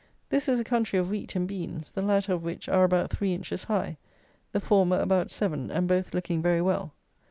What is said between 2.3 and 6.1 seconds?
of which are about three inches high, the former about seven, and